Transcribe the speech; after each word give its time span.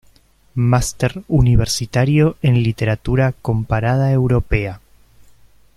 Máster 0.55 1.21
Universitario 1.27 2.35
en 2.41 2.63
Literatura 2.63 3.35
Comparada 3.39 4.11
Europea. 4.11 4.81